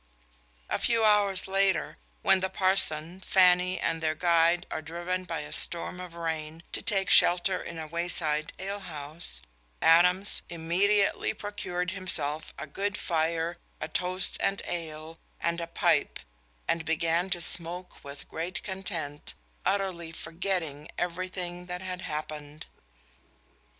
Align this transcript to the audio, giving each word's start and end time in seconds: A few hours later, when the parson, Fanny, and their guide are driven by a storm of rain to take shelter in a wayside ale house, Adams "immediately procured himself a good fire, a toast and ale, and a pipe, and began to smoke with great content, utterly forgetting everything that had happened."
A 0.67 0.79
few 0.79 1.03
hours 1.05 1.47
later, 1.47 1.97
when 2.23 2.39
the 2.39 2.49
parson, 2.49 3.21
Fanny, 3.23 3.79
and 3.79 4.01
their 4.01 4.15
guide 4.15 4.65
are 4.71 4.81
driven 4.81 5.25
by 5.25 5.41
a 5.41 5.53
storm 5.53 5.99
of 5.99 6.15
rain 6.15 6.63
to 6.71 6.81
take 6.81 7.11
shelter 7.11 7.61
in 7.61 7.77
a 7.77 7.85
wayside 7.85 8.51
ale 8.57 8.79
house, 8.79 9.43
Adams 9.79 10.41
"immediately 10.49 11.35
procured 11.35 11.91
himself 11.91 12.51
a 12.57 12.65
good 12.65 12.97
fire, 12.97 13.59
a 13.79 13.87
toast 13.87 14.37
and 14.39 14.63
ale, 14.65 15.19
and 15.39 15.61
a 15.61 15.67
pipe, 15.67 16.17
and 16.67 16.83
began 16.83 17.29
to 17.29 17.39
smoke 17.39 18.03
with 18.03 18.27
great 18.27 18.63
content, 18.63 19.35
utterly 19.67 20.11
forgetting 20.11 20.89
everything 20.97 21.67
that 21.67 21.83
had 21.83 22.01
happened." 22.01 22.65